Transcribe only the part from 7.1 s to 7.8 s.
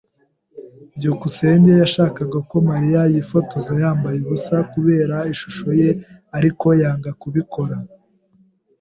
kubikora.